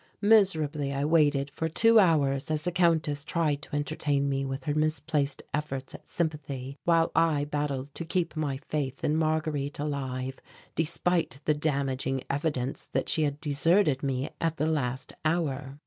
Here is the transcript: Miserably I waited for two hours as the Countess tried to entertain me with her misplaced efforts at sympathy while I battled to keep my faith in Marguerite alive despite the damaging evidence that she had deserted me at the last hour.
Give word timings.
Miserably 0.19 0.91
I 0.91 1.05
waited 1.05 1.51
for 1.51 1.67
two 1.67 1.99
hours 1.99 2.49
as 2.49 2.63
the 2.63 2.71
Countess 2.71 3.23
tried 3.23 3.61
to 3.61 3.75
entertain 3.75 4.27
me 4.27 4.43
with 4.43 4.63
her 4.63 4.73
misplaced 4.73 5.43
efforts 5.53 5.93
at 5.93 6.07
sympathy 6.07 6.79
while 6.85 7.11
I 7.15 7.45
battled 7.45 7.93
to 7.93 8.03
keep 8.03 8.35
my 8.35 8.57
faith 8.67 9.03
in 9.03 9.15
Marguerite 9.15 9.77
alive 9.77 10.39
despite 10.73 11.39
the 11.45 11.53
damaging 11.53 12.23
evidence 12.31 12.87
that 12.93 13.09
she 13.09 13.21
had 13.25 13.39
deserted 13.39 14.01
me 14.01 14.31
at 14.41 14.57
the 14.57 14.65
last 14.65 15.13
hour. 15.23 15.77